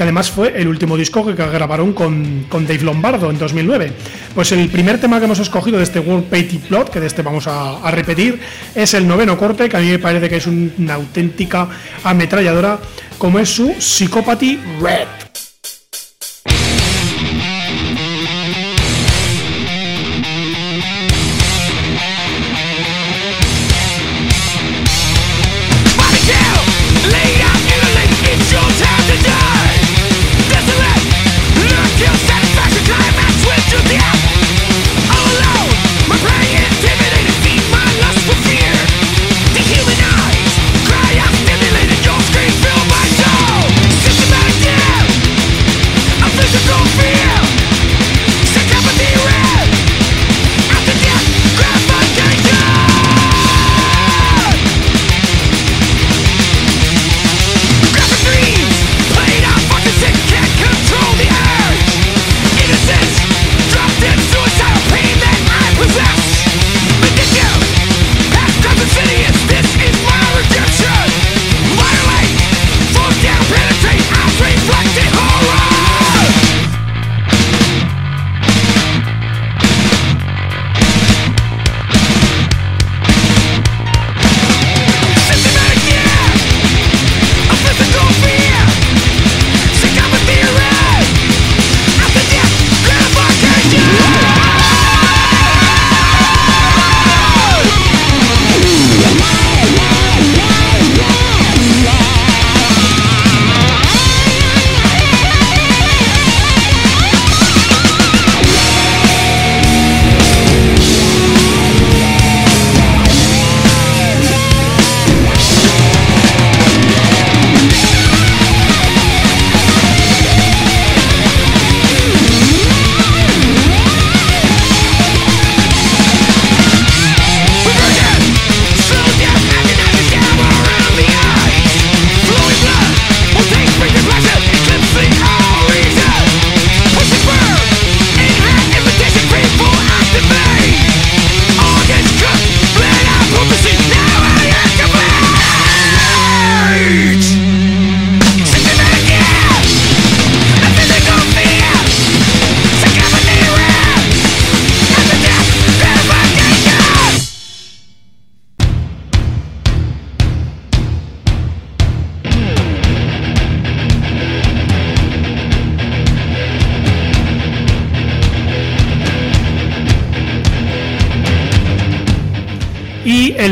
que 0.00 0.04
además 0.04 0.30
fue 0.30 0.58
el 0.58 0.66
último 0.66 0.96
disco 0.96 1.26
que 1.26 1.34
grabaron 1.34 1.92
con, 1.92 2.48
Dave 2.50 2.78
Lombardo 2.78 3.28
en 3.28 3.36
2009. 3.36 3.92
Pues 4.34 4.50
el 4.50 4.70
primer 4.70 4.98
tema 4.98 5.18
que 5.18 5.26
hemos 5.26 5.40
escogido 5.40 5.76
de 5.76 5.84
este 5.84 6.00
World 6.00 6.24
Painted 6.24 6.60
Plot, 6.60 6.88
que 6.88 7.00
de 7.00 7.06
este 7.06 7.20
vamos 7.20 7.46
a, 7.46 7.90
repetir, 7.90 8.40
es 8.74 8.94
el 8.94 9.06
noveno 9.06 9.36
corte, 9.36 9.68
que 9.68 9.76
a 9.76 9.80
mí 9.80 9.90
me 9.90 9.98
parece 9.98 10.30
que 10.30 10.36
es 10.36 10.46
una 10.46 10.94
auténtica 10.94 11.68
ametralladora, 12.02 12.78
como 13.18 13.40
es 13.40 13.50
su 13.50 13.74
Psychopathy 13.78 14.58
Red. 14.80 15.29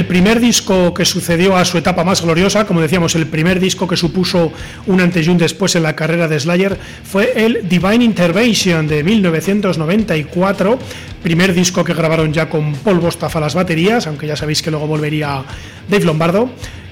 Primer 0.09 0.41
disco 0.41 0.95
que 0.95 1.05
sucedió 1.05 1.57
a 1.57 1.65
su 1.65 1.77
etapa 1.79 2.03
más 2.03 2.23
gloriosa, 2.23 2.67
como 2.67 2.81
decíamos, 2.81 3.15
el 3.15 3.27
primer 3.27 3.61
disco 3.61 3.87
que 3.87 3.97
supuso 3.97 4.53
un 4.87 5.01
antes 5.01 5.27
y 5.27 5.31
un 5.31 5.37
después 5.39 5.77
en 5.77 5.83
la 5.83 5.95
carrera 5.95 6.27
de 6.27 6.41
Slayer 6.41 6.79
fue 7.05 7.33
el 7.37 7.69
Divine 7.69 8.03
Intervention 8.03 8.89
de 8.89 9.05
1994, 9.05 10.79
primer 11.23 11.53
disco 11.53 11.85
que 11.85 11.93
grabaron 11.93 12.33
ya 12.33 12.49
con 12.49 12.73
Paul 12.73 13.01
Bostaff 13.01 13.37
a 13.37 13.41
las 13.41 13.55
baterías, 13.55 14.07
aunque 14.07 14.27
ya 14.27 14.35
sabéis 14.35 14.63
que 14.63 14.71
luego 14.71 14.87
volvería 14.87 15.45
Dave 15.89 16.05
Lombardo 16.05 16.51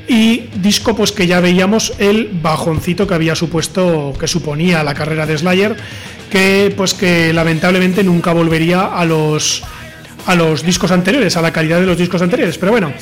y 0.09 0.51
disco 0.61 0.95
pues 0.95 1.11
que 1.11 1.27
ya 1.27 1.41
veíamos 1.41 1.95
el 1.99 2.29
bajoncito 2.41 3.07
que 3.07 3.15
había 3.15 3.35
supuesto 3.35 4.13
que 4.21 4.29
suponía 4.29 4.85
la 4.85 4.95
carrera 4.95 5.27
de 5.27 5.37
Slayer 5.37 5.77
que 6.31 6.73
pues 6.77 6.95
que 6.95 7.33
lamentablemente 7.33 8.05
nunca 8.05 8.33
volvería 8.33 8.87
a 8.87 9.05
los 9.05 9.65
a 10.27 10.35
los 10.35 10.63
discos 10.63 10.91
anteriores, 10.91 11.37
a 11.37 11.43
la 11.43 11.53
calidad 11.53 11.81
de 11.81 11.87
los 11.87 11.99
discos 11.99 12.21
anteriores. 12.23 12.59
Pero 12.59 12.73
bueno, 12.73 12.93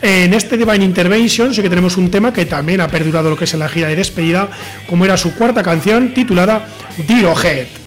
en 0.00 0.32
este 0.32 0.56
Divine 0.56 0.84
Intervention 0.84 1.54
sí 1.54 1.62
que 1.62 1.68
tenemos 1.68 1.96
un 1.96 2.10
tema 2.10 2.32
que 2.32 2.46
también 2.46 2.80
ha 2.80 2.88
perdurado 2.88 3.30
lo 3.30 3.36
que 3.36 3.44
es 3.44 3.54
la 3.54 3.68
gira 3.68 3.88
de 3.88 3.96
despedida, 3.96 4.48
como 4.86 5.04
era 5.04 5.16
su 5.16 5.34
cuarta 5.34 5.62
canción 5.62 6.14
titulada 6.14 6.66
Diro 7.06 7.34
Head. 7.40 7.77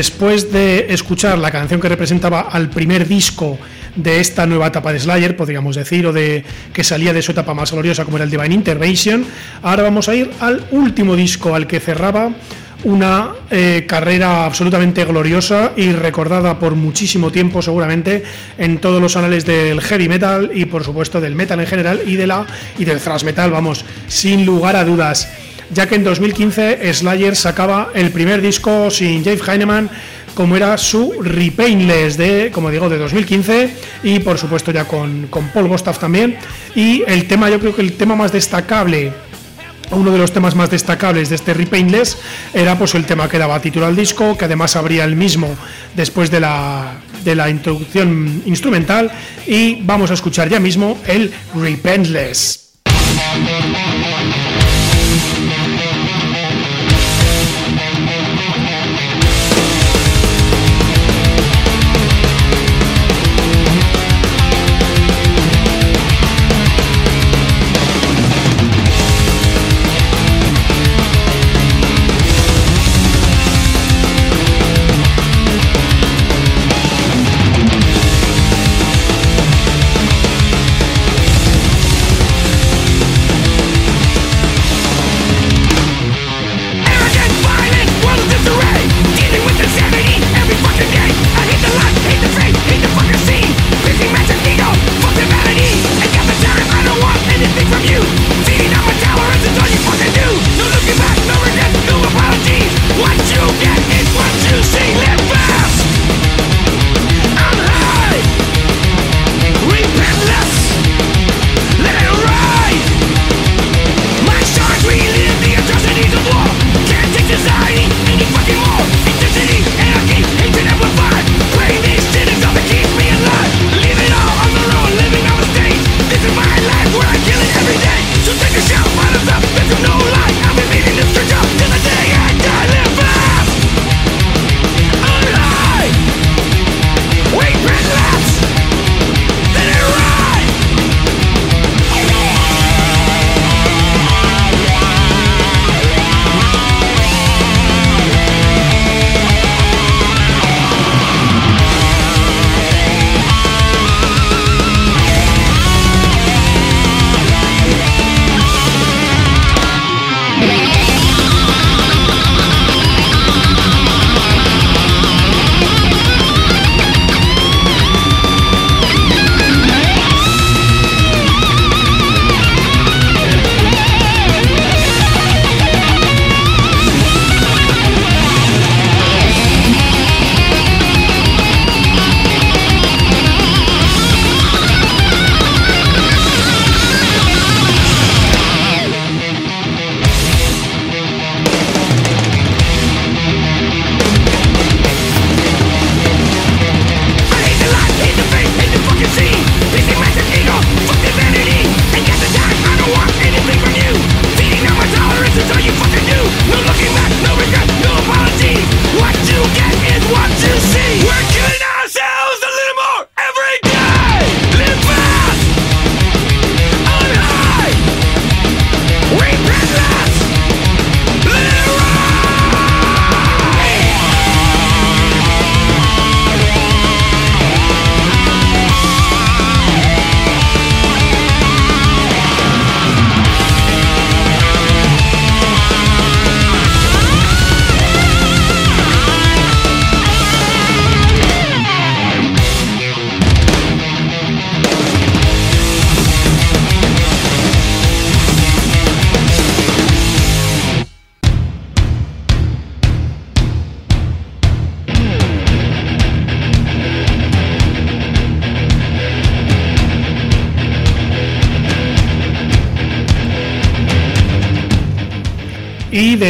Después 0.00 0.50
de 0.50 0.86
escuchar 0.94 1.36
la 1.38 1.50
canción 1.50 1.78
que 1.78 1.86
representaba 1.86 2.40
al 2.40 2.70
primer 2.70 3.06
disco 3.06 3.58
de 3.94 4.18
esta 4.18 4.46
nueva 4.46 4.68
etapa 4.68 4.94
de 4.94 4.98
Slayer, 4.98 5.36
podríamos 5.36 5.76
decir, 5.76 6.06
o 6.06 6.12
de 6.14 6.42
que 6.72 6.82
salía 6.82 7.12
de 7.12 7.20
su 7.20 7.32
etapa 7.32 7.52
más 7.52 7.70
gloriosa 7.70 8.06
como 8.06 8.16
era 8.16 8.24
el 8.24 8.30
Divine 8.30 8.54
Intervention, 8.54 9.26
ahora 9.60 9.82
vamos 9.82 10.08
a 10.08 10.14
ir 10.14 10.30
al 10.40 10.64
último 10.70 11.16
disco 11.16 11.54
al 11.54 11.66
que 11.66 11.80
cerraba 11.80 12.32
una 12.84 13.32
eh, 13.50 13.84
carrera 13.86 14.46
absolutamente 14.46 15.04
gloriosa 15.04 15.72
y 15.76 15.92
recordada 15.92 16.58
por 16.58 16.76
muchísimo 16.76 17.30
tiempo 17.30 17.60
seguramente 17.60 18.22
en 18.56 18.78
todos 18.78 19.02
los 19.02 19.18
anales 19.18 19.44
del 19.44 19.82
heavy 19.82 20.08
metal 20.08 20.50
y 20.54 20.64
por 20.64 20.82
supuesto 20.82 21.20
del 21.20 21.34
metal 21.34 21.60
en 21.60 21.66
general 21.66 22.00
y 22.06 22.16
de 22.16 22.26
la 22.26 22.46
y 22.78 22.86
del 22.86 23.00
thrash 23.00 23.24
metal, 23.24 23.50
vamos, 23.50 23.84
sin 24.08 24.46
lugar 24.46 24.76
a 24.76 24.84
dudas 24.86 25.28
ya 25.72 25.86
que 25.86 25.94
en 25.94 26.04
2015 26.04 26.92
Slayer 26.92 27.36
sacaba 27.36 27.90
el 27.94 28.10
primer 28.10 28.40
disco 28.40 28.90
sin 28.90 29.24
Jave 29.24 29.40
Heinemann 29.46 29.90
como 30.34 30.56
era 30.56 30.76
su 30.78 31.20
Repainless 31.20 32.16
de, 32.16 32.50
como 32.52 32.70
digo, 32.70 32.88
de 32.88 32.98
2015 32.98 33.74
y 34.04 34.20
por 34.20 34.38
supuesto 34.38 34.70
ya 34.70 34.84
con, 34.84 35.26
con 35.28 35.48
Paul 35.48 35.68
Bostaff 35.68 35.98
también 35.98 36.36
y 36.74 37.02
el 37.06 37.26
tema, 37.26 37.50
yo 37.50 37.58
creo 37.58 37.74
que 37.74 37.82
el 37.82 37.94
tema 37.94 38.14
más 38.14 38.32
destacable 38.32 39.12
uno 39.90 40.12
de 40.12 40.18
los 40.18 40.32
temas 40.32 40.54
más 40.54 40.70
destacables 40.70 41.28
de 41.28 41.34
este 41.36 41.54
Repainless 41.54 42.18
era 42.54 42.78
pues 42.78 42.94
el 42.94 43.06
tema 43.06 43.28
que 43.28 43.38
daba 43.38 43.60
título 43.60 43.86
al 43.86 43.96
disco, 43.96 44.36
que 44.36 44.44
además 44.44 44.76
abría 44.76 45.04
el 45.04 45.16
mismo 45.16 45.48
después 45.94 46.30
de 46.30 46.40
la, 46.40 47.00
de 47.24 47.34
la 47.34 47.50
introducción 47.50 48.42
instrumental 48.46 49.10
y 49.46 49.82
vamos 49.82 50.10
a 50.10 50.14
escuchar 50.14 50.48
ya 50.48 50.60
mismo 50.60 50.98
el 51.06 51.32
Repainless. 51.54 52.78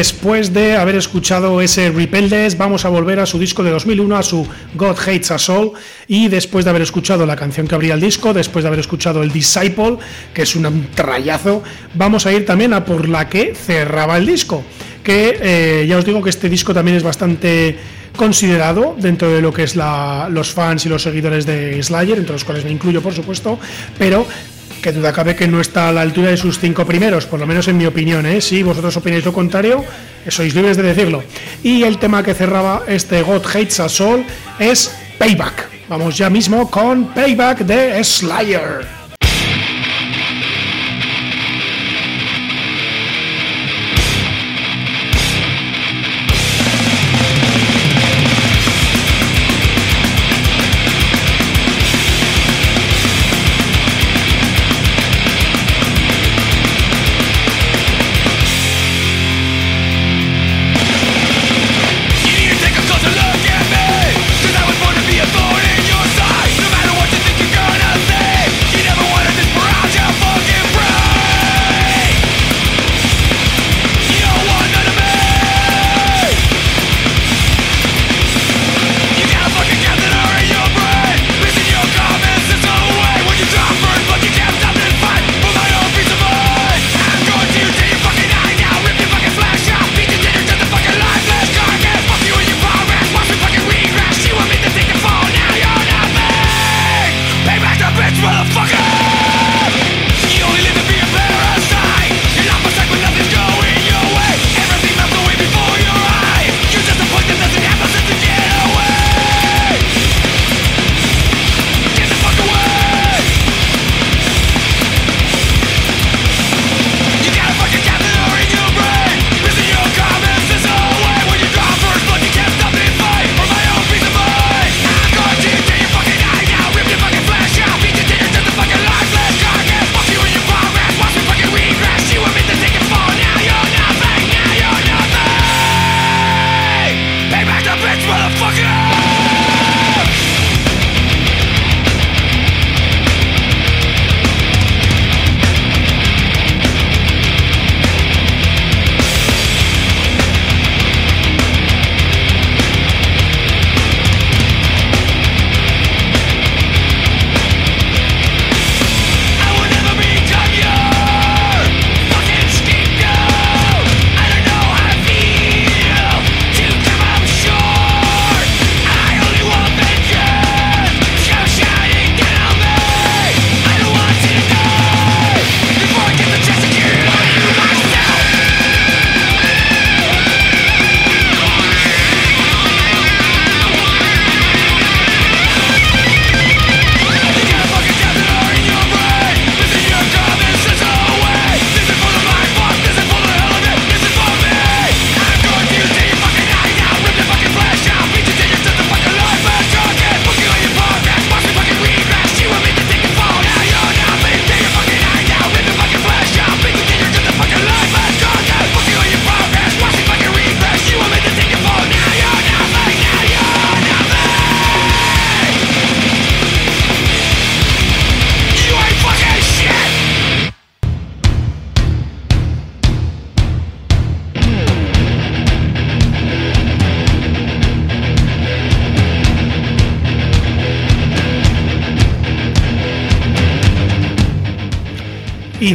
Después 0.00 0.54
de 0.54 0.78
haber 0.78 0.94
escuchado 0.94 1.60
ese 1.60 1.90
Repeldes, 1.90 2.56
vamos 2.56 2.86
a 2.86 2.88
volver 2.88 3.20
a 3.20 3.26
su 3.26 3.38
disco 3.38 3.62
de 3.62 3.70
2001, 3.70 4.16
a 4.16 4.22
su 4.22 4.48
God 4.74 4.96
Hates 4.98 5.30
a 5.30 5.38
Soul. 5.38 5.72
Y 6.08 6.28
después 6.28 6.64
de 6.64 6.70
haber 6.70 6.80
escuchado 6.80 7.26
la 7.26 7.36
canción 7.36 7.68
que 7.68 7.74
abría 7.74 7.92
el 7.92 8.00
disco, 8.00 8.32
después 8.32 8.62
de 8.62 8.68
haber 8.68 8.80
escuchado 8.80 9.22
el 9.22 9.30
Disciple, 9.30 9.98
que 10.32 10.40
es 10.40 10.56
un 10.56 10.86
trayazo, 10.94 11.62
vamos 11.92 12.24
a 12.24 12.32
ir 12.32 12.46
también 12.46 12.72
a 12.72 12.82
por 12.82 13.10
la 13.10 13.28
que 13.28 13.54
cerraba 13.54 14.16
el 14.16 14.24
disco. 14.24 14.64
Que 15.04 15.36
eh, 15.38 15.86
ya 15.86 15.98
os 15.98 16.06
digo 16.06 16.22
que 16.22 16.30
este 16.30 16.48
disco 16.48 16.72
también 16.72 16.96
es 16.96 17.02
bastante 17.02 17.76
considerado 18.16 18.96
dentro 18.98 19.30
de 19.30 19.42
lo 19.42 19.52
que 19.52 19.64
es 19.64 19.76
los 19.76 20.50
fans 20.50 20.86
y 20.86 20.88
los 20.88 21.02
seguidores 21.02 21.44
de 21.44 21.82
Slayer, 21.82 22.16
entre 22.16 22.32
los 22.32 22.44
cuales 22.44 22.64
me 22.64 22.70
incluyo 22.70 23.02
por 23.02 23.12
supuesto, 23.12 23.58
pero 23.98 24.26
que 24.80 24.92
duda 24.92 25.12
cabe 25.12 25.36
que 25.36 25.46
no 25.46 25.60
está 25.60 25.88
a 25.88 25.92
la 25.92 26.00
altura 26.00 26.30
de 26.30 26.36
sus 26.36 26.58
cinco 26.58 26.84
primeros, 26.84 27.26
por 27.26 27.38
lo 27.38 27.46
menos 27.46 27.68
en 27.68 27.76
mi 27.76 27.86
opinión. 27.86 28.26
¿eh? 28.26 28.40
Si 28.40 28.62
vosotros 28.62 28.96
opináis 28.96 29.24
lo 29.24 29.32
contrario, 29.32 29.84
sois 30.28 30.54
libres 30.54 30.76
de 30.76 30.82
decirlo. 30.82 31.22
Y 31.62 31.84
el 31.84 31.98
tema 31.98 32.22
que 32.22 32.34
cerraba 32.34 32.82
este 32.86 33.22
God 33.22 33.46
Hates 33.46 33.80
a 33.80 33.88
Soul 33.88 34.24
es 34.58 34.92
Payback. 35.18 35.68
Vamos 35.88 36.16
ya 36.16 36.30
mismo 36.30 36.70
con 36.70 37.12
Payback 37.14 37.60
de 37.60 38.02
Slayer. 38.04 38.99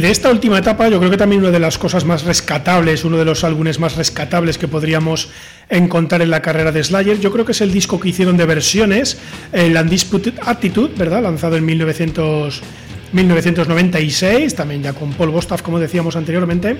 Esta 0.06 0.30
última 0.30 0.58
etapa, 0.58 0.88
yo 0.88 0.98
creo 0.98 1.10
que 1.10 1.16
también 1.16 1.42
una 1.42 1.50
de 1.50 1.58
las 1.58 1.78
cosas 1.78 2.04
más 2.04 2.24
rescatables, 2.24 3.04
uno 3.04 3.16
de 3.16 3.24
los 3.24 3.44
álbumes 3.44 3.78
más 3.78 3.96
rescatables 3.96 4.58
que 4.58 4.68
podríamos 4.68 5.30
encontrar 5.68 6.22
en 6.22 6.30
la 6.30 6.42
carrera 6.42 6.72
de 6.72 6.84
Slayer, 6.84 7.18
yo 7.18 7.32
creo 7.32 7.44
que 7.44 7.52
es 7.52 7.60
el 7.60 7.72
disco 7.72 7.98
que 7.98 8.10
hicieron 8.10 8.36
de 8.36 8.46
versiones, 8.46 9.18
el 9.52 9.76
Undisputed 9.76 10.34
Attitude, 10.44 10.94
¿verdad? 10.96 11.22
Lanzado 11.22 11.56
en 11.56 11.64
1900. 11.64 12.62
1996, 13.12 14.56
también 14.56 14.82
ya 14.82 14.92
con 14.92 15.12
Paul 15.12 15.30
Bostaff, 15.30 15.62
como 15.62 15.78
decíamos 15.78 16.16
anteriormente, 16.16 16.76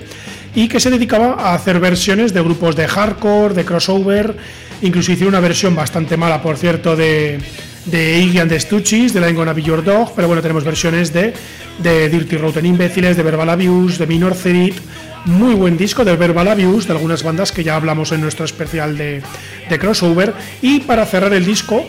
y 0.53 0.67
que 0.67 0.79
se 0.79 0.91
dedicaba 0.91 1.35
a 1.39 1.55
hacer 1.55 1.79
versiones 1.79 2.33
de 2.33 2.41
grupos 2.41 2.75
de 2.75 2.85
hardcore, 2.85 3.53
de 3.53 3.63
crossover, 3.63 4.35
incluso 4.81 5.13
hicieron 5.13 5.33
una 5.33 5.39
versión 5.39 5.73
bastante 5.73 6.17
mala, 6.17 6.43
por 6.43 6.57
cierto, 6.57 6.97
de, 6.97 7.39
de 7.87 8.19
Iggy 8.19 8.39
and 8.39 8.49
the 8.49 8.59
Stooges, 8.59 9.13
de 9.13 9.19
la 9.19 9.31
Gonna 9.31 9.53
Be 9.53 9.61
Your 9.61 9.83
Dog, 9.83 10.13
pero 10.15 10.27
bueno, 10.27 10.41
tenemos 10.41 10.63
versiones 10.63 11.13
de, 11.13 11.33
de 11.79 12.09
Dirty 12.09 12.37
Rotten 12.37 12.65
Imbéciles, 12.65 13.15
de 13.15 13.23
Verbal 13.23 13.49
Abuse, 13.49 13.97
de 13.97 14.07
Minor 14.07 14.35
Threat, 14.35 14.75
muy 15.25 15.55
buen 15.55 15.77
disco 15.77 16.03
de 16.05 16.15
Verbal 16.15 16.47
Abuse, 16.47 16.87
de 16.87 16.93
algunas 16.93 17.23
bandas 17.23 17.51
que 17.51 17.63
ya 17.63 17.75
hablamos 17.75 18.11
en 18.11 18.21
nuestro 18.21 18.45
especial 18.45 18.97
de, 18.97 19.21
de 19.69 19.79
crossover, 19.79 20.33
y 20.61 20.81
para 20.81 21.05
cerrar 21.05 21.33
el 21.33 21.45
disco, 21.45 21.85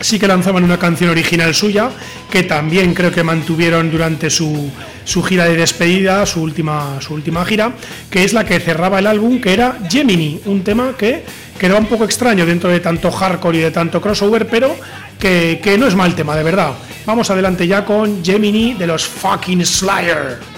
sí 0.00 0.18
que 0.18 0.26
lanzaban 0.28 0.64
una 0.64 0.78
canción 0.78 1.10
original 1.10 1.54
suya, 1.54 1.90
que 2.30 2.42
también 2.42 2.92
creo 2.94 3.10
que 3.10 3.22
mantuvieron 3.22 3.90
durante 3.90 4.30
su, 4.30 4.70
su, 5.04 5.22
gira 5.22 5.44
de 5.46 5.56
despedida, 5.56 6.24
su 6.26 6.42
última, 6.42 7.00
su 7.00 7.14
última 7.14 7.44
gira, 7.44 7.72
que 8.10 8.24
es 8.24 8.32
la 8.32 8.44
que 8.44 8.60
cerraba 8.60 8.98
el 8.98 9.06
álbum, 9.06 9.40
que 9.40 9.52
era 9.52 9.78
Gemini, 9.90 10.40
un 10.46 10.62
tema 10.62 10.94
que 10.98 11.24
quedaba 11.58 11.80
un 11.80 11.86
poco 11.86 12.04
extraño 12.04 12.46
dentro 12.46 12.70
de 12.70 12.80
tanto 12.80 13.10
hardcore 13.10 13.58
y 13.58 13.60
de 13.60 13.70
tanto 13.70 14.00
crossover, 14.00 14.46
pero 14.46 14.74
que, 15.18 15.60
que 15.62 15.78
no 15.78 15.86
es 15.86 15.94
mal 15.94 16.14
tema, 16.14 16.36
de 16.36 16.42
verdad. 16.42 16.72
Vamos 17.06 17.30
adelante 17.30 17.66
ya 17.66 17.84
con 17.84 18.24
Gemini 18.24 18.74
de 18.74 18.86
los 18.86 19.06
fucking 19.06 19.64
Slayer. 19.64 20.51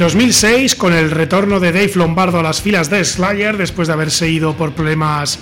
2006, 0.00 0.76
con 0.76 0.94
el 0.94 1.10
retorno 1.10 1.60
de 1.60 1.72
Dave 1.72 1.92
Lombardo 1.94 2.40
a 2.40 2.42
las 2.42 2.62
filas 2.62 2.88
de 2.88 3.04
Slayer, 3.04 3.58
después 3.58 3.86
de 3.86 3.92
haberse 3.92 4.30
ido 4.30 4.54
por 4.54 4.72
problemas 4.72 5.38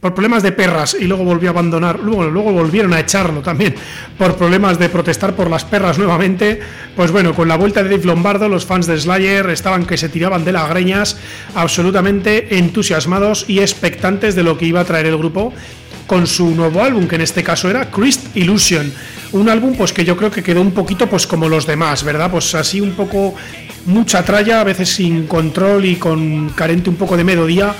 por 0.00 0.12
problemas 0.12 0.42
de 0.42 0.52
perras 0.52 0.96
y 0.98 1.04
luego 1.04 1.24
volvió 1.24 1.48
a 1.48 1.52
abandonar, 1.52 1.98
luego, 2.00 2.24
luego 2.24 2.52
volvieron 2.52 2.92
a 2.92 3.00
echarlo 3.00 3.40
también 3.40 3.74
por 4.18 4.36
problemas 4.36 4.78
de 4.78 4.90
protestar 4.90 5.34
por 5.34 5.48
las 5.48 5.64
perras 5.64 5.96
nuevamente, 5.96 6.60
pues 6.94 7.10
bueno, 7.10 7.34
con 7.34 7.48
la 7.48 7.56
vuelta 7.56 7.82
de 7.82 7.88
Dave 7.88 8.04
Lombardo 8.04 8.48
los 8.48 8.66
fans 8.66 8.86
de 8.86 9.00
Slayer 9.00 9.48
estaban 9.48 9.86
que 9.86 9.96
se 9.96 10.10
tiraban 10.10 10.44
de 10.44 10.52
las 10.52 10.68
greñas, 10.68 11.16
absolutamente 11.54 12.58
entusiasmados 12.58 13.46
y 13.48 13.60
expectantes 13.60 14.34
de 14.34 14.42
lo 14.42 14.58
que 14.58 14.66
iba 14.66 14.80
a 14.80 14.84
traer 14.84 15.06
el 15.06 15.16
grupo 15.16 15.54
con 16.06 16.26
su 16.26 16.50
nuevo 16.50 16.82
álbum, 16.82 17.06
que 17.06 17.16
en 17.16 17.22
este 17.22 17.42
caso 17.42 17.70
era 17.70 17.90
Christ 17.90 18.36
Illusion, 18.36 18.92
un 19.32 19.48
álbum 19.48 19.74
pues 19.76 19.92
que 19.92 20.04
yo 20.04 20.16
creo 20.16 20.30
que 20.30 20.42
quedó 20.42 20.60
un 20.60 20.72
poquito 20.72 21.08
pues 21.08 21.26
como 21.26 21.48
los 21.48 21.66
demás, 21.66 22.04
¿verdad? 22.04 22.30
Pues 22.30 22.54
así 22.54 22.80
un 22.80 22.92
poco 22.92 23.34
mucha 23.86 24.24
tralla, 24.24 24.60
a 24.60 24.64
veces 24.64 24.88
sin 24.90 25.26
control 25.26 25.84
y 25.84 25.96
con 25.96 26.50
carente 26.50 26.90
un 26.90 26.96
poco 26.96 27.16
de 27.16 27.24
melodía 27.24 27.74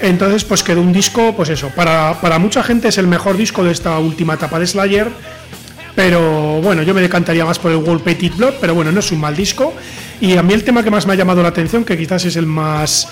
entonces, 0.00 0.44
pues 0.44 0.62
quedó 0.62 0.80
un 0.80 0.92
disco, 0.92 1.34
pues 1.36 1.48
eso, 1.48 1.70
para, 1.74 2.20
para 2.20 2.38
mucha 2.38 2.62
gente 2.62 2.88
es 2.88 2.98
el 2.98 3.06
mejor 3.06 3.36
disco 3.36 3.64
de 3.64 3.72
esta 3.72 3.98
última 3.98 4.34
etapa 4.34 4.58
de 4.58 4.66
Slayer, 4.66 5.08
pero 5.96 6.60
bueno, 6.62 6.82
yo 6.82 6.94
me 6.94 7.00
decantaría 7.00 7.44
más 7.44 7.58
por 7.58 7.72
el 7.72 7.78
World 7.78 8.02
Petit 8.02 8.36
Blood, 8.36 8.54
pero 8.60 8.74
bueno, 8.74 8.92
no 8.92 9.00
es 9.00 9.10
un 9.10 9.20
mal 9.20 9.34
disco. 9.34 9.74
Y 10.20 10.36
a 10.36 10.42
mí 10.42 10.54
el 10.54 10.62
tema 10.62 10.84
que 10.84 10.90
más 10.90 11.06
me 11.06 11.14
ha 11.14 11.16
llamado 11.16 11.42
la 11.42 11.48
atención, 11.48 11.84
que 11.84 11.98
quizás 11.98 12.24
es 12.24 12.36
el 12.36 12.46
más, 12.46 13.08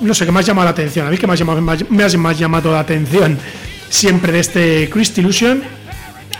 no 0.00 0.14
sé, 0.14 0.26
que 0.26 0.32
más 0.32 0.46
llama 0.46 0.62
la 0.62 0.70
atención, 0.70 1.08
a 1.08 1.10
mí 1.10 1.18
que 1.18 1.26
más, 1.26 1.38
llama, 1.38 1.60
me 1.90 2.04
ha 2.04 2.08
más 2.16 2.38
llamado 2.38 2.70
la 2.70 2.80
atención 2.80 3.36
siempre 3.88 4.32
de 4.32 4.40
este 4.40 4.90
Christ 4.90 5.18
Illusion, 5.18 5.62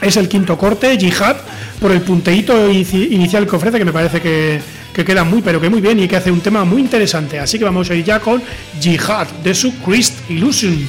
es 0.00 0.16
el 0.16 0.28
quinto 0.28 0.56
corte, 0.56 0.96
Jihad, 0.96 1.36
por 1.80 1.92
el 1.92 2.02
punteíto 2.02 2.70
inicial 2.70 3.46
que 3.46 3.56
ofrece, 3.56 3.78
que 3.78 3.84
me 3.84 3.92
parece 3.92 4.20
que, 4.20 4.60
que 4.92 5.04
queda 5.04 5.24
muy 5.24 5.42
pero 5.42 5.60
que 5.60 5.68
muy 5.68 5.80
bien 5.80 5.98
y 6.00 6.08
que 6.08 6.16
hace 6.16 6.30
un 6.30 6.40
tema 6.40 6.64
muy 6.64 6.80
interesante. 6.80 7.38
Así 7.38 7.58
que 7.58 7.64
vamos 7.64 7.90
a 7.90 7.94
ir 7.94 8.04
ya 8.04 8.20
con 8.20 8.42
Jihad 8.80 9.26
de 9.42 9.54
su 9.54 9.74
Christ 9.80 10.30
Illusion. 10.30 10.88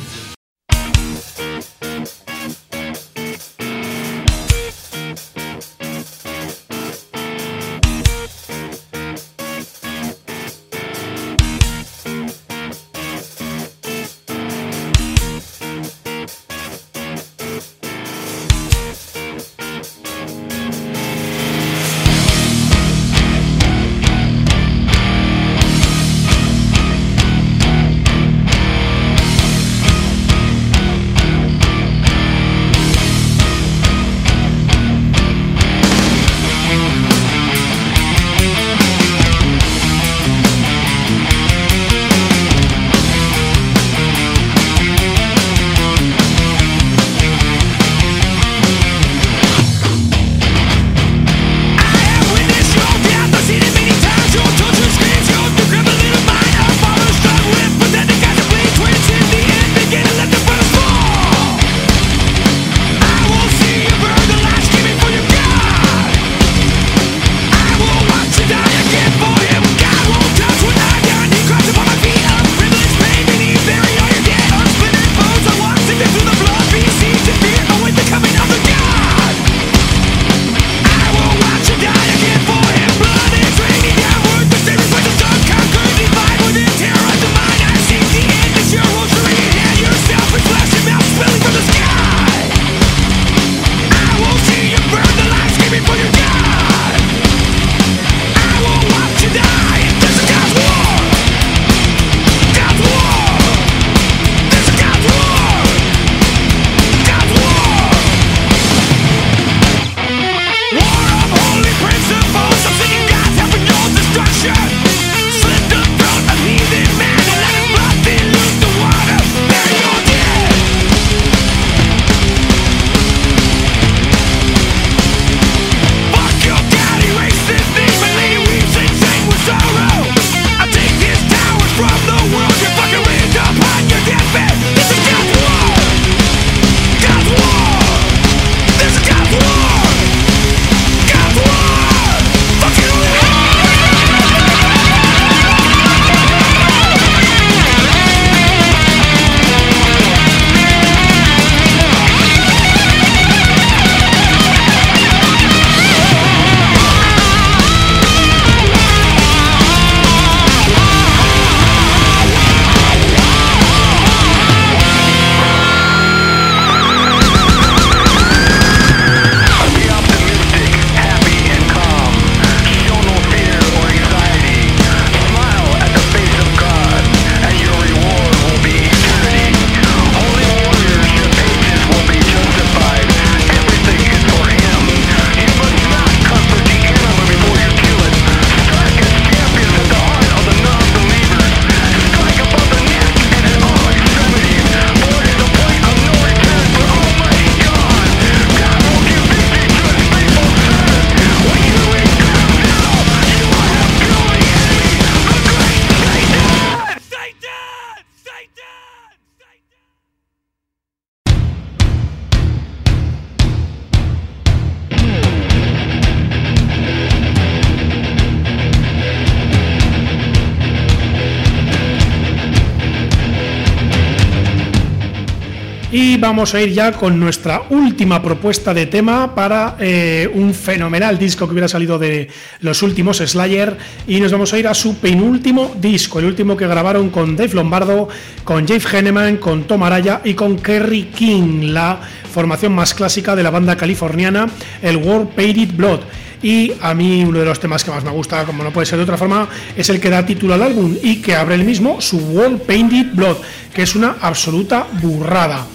Vamos 226.29 226.53
a 226.53 226.61
ir 226.61 226.73
ya 226.73 226.91
con 226.91 227.19
nuestra 227.19 227.63
última 227.71 228.21
propuesta 228.21 228.71
de 228.71 228.85
tema 228.85 229.33
para 229.33 229.77
eh, 229.79 230.29
un 230.31 230.53
fenomenal 230.53 231.17
disco 231.17 231.47
que 231.47 231.53
hubiera 231.53 231.67
salido 231.67 231.97
de 231.97 232.29
los 232.61 232.83
últimos 232.83 233.17
Slayer 233.17 233.75
y 234.05 234.19
nos 234.19 234.31
vamos 234.31 234.53
a 234.53 234.59
ir 234.59 234.67
a 234.67 234.75
su 234.75 234.97
penúltimo 234.97 235.75
disco, 235.81 236.19
el 236.19 236.25
último 236.25 236.55
que 236.55 236.67
grabaron 236.67 237.09
con 237.09 237.35
Dave 237.35 237.55
Lombardo, 237.55 238.09
con 238.43 238.67
Jeff 238.67 238.93
Henneman, 238.93 239.37
con 239.37 239.63
Tom 239.63 239.81
Araya 239.81 240.21
y 240.23 240.35
con 240.35 240.59
Kerry 240.59 241.05
King, 241.05 241.71
la 241.73 241.99
formación 242.31 242.75
más 242.75 242.93
clásica 242.93 243.35
de 243.35 243.41
la 243.41 243.49
banda 243.49 243.75
californiana, 243.75 244.45
el 244.83 244.97
World 244.97 245.29
Painted 245.29 245.75
Blood 245.75 246.01
y 246.43 246.73
a 246.79 246.93
mí 246.93 247.25
uno 247.25 247.39
de 247.39 247.45
los 247.45 247.59
temas 247.59 247.83
que 247.83 247.89
más 247.89 248.03
me 248.03 248.11
gusta, 248.11 248.45
como 248.45 248.63
no 248.63 248.71
puede 248.71 248.85
ser 248.85 248.97
de 248.97 249.03
otra 249.03 249.17
forma, 249.17 249.49
es 249.75 249.89
el 249.89 249.99
que 249.99 250.11
da 250.11 250.23
título 250.23 250.53
al 250.53 250.61
álbum 250.61 250.95
y 251.01 251.23
que 251.23 251.35
abre 251.35 251.55
el 251.55 251.63
mismo, 251.63 251.99
su 251.99 252.17
World 252.17 252.61
Painted 252.61 253.15
Blood, 253.15 253.37
que 253.73 253.81
es 253.81 253.95
una 253.95 254.17
absoluta 254.21 254.85
burrada. 255.01 255.65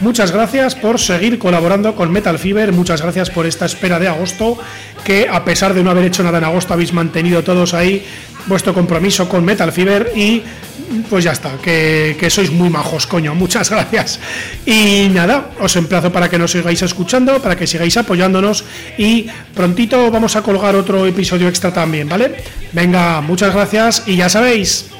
Muchas 0.00 0.30
gracias 0.30 0.76
por 0.76 1.00
seguir 1.00 1.40
colaborando 1.40 1.96
con 1.96 2.12
Metal 2.12 2.38
Fever, 2.38 2.72
muchas 2.72 3.02
gracias 3.02 3.30
por 3.30 3.46
esta 3.46 3.66
espera 3.66 3.98
de 3.98 4.06
agosto, 4.06 4.56
que 5.04 5.28
a 5.28 5.44
pesar 5.44 5.74
de 5.74 5.82
no 5.82 5.90
haber 5.90 6.04
hecho 6.04 6.22
nada 6.22 6.38
en 6.38 6.44
agosto 6.44 6.72
habéis 6.72 6.92
mantenido 6.92 7.42
todos 7.42 7.74
ahí 7.74 8.06
vuestro 8.46 8.72
compromiso 8.72 9.28
con 9.28 9.44
Metal 9.44 9.72
Fever 9.72 10.12
y 10.14 10.42
pues 11.10 11.24
ya 11.24 11.32
está, 11.32 11.50
que, 11.62 12.16
sois 12.30 12.50
muy 12.50 12.70
majos, 12.70 13.06
coño, 13.08 13.34
muchas 13.34 13.70
gracias. 13.70 14.20
Y 14.64 15.08
nada, 15.12 15.50
os 15.60 15.74
emplazo 15.76 16.12
para 16.12 16.30
que 16.30 16.38
nos 16.38 16.52
sigáis 16.52 16.80
escuchando, 16.82 17.42
para 17.42 17.56
que 17.56 17.66
sigáis 17.66 17.96
apoyándonos 17.96 18.64
y 18.96 19.26
prontito 19.54 20.10
vamos 20.12 20.36
a 20.36 20.42
colgar 20.42 20.76
otro 20.76 21.06
episodio 21.06 21.48
extra 21.48 21.72
también, 21.72 22.08
¿vale? 22.08 22.36
Venga, 22.72 23.20
muchas 23.20 23.52
gracias 23.52 24.04
y 24.06 24.16
ya 24.16 24.28
sabéis. 24.28 24.90